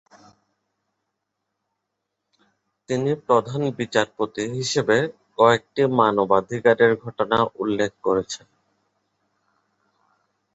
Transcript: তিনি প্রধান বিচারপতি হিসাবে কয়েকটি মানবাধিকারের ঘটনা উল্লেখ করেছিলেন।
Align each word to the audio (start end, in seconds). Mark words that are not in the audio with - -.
তিনি 2.89 3.11
প্রধান 3.25 3.61
বিচারপতি 3.79 4.43
হিসাবে 4.55 4.97
কয়েকটি 5.37 5.81
মানবাধিকারের 5.99 6.91
ঘটনা 7.03 7.37
উল্লেখ 7.61 7.91
করেছিলেন। 8.03 8.49